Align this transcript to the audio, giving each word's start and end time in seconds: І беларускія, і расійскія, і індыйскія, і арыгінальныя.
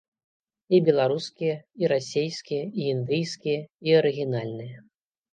І 0.75 0.77
беларускія, 0.85 1.55
і 1.83 1.91
расійскія, 1.91 2.63
і 2.83 2.87
індыйскія, 2.93 3.59
і 3.91 3.93
арыгінальныя. 3.99 4.77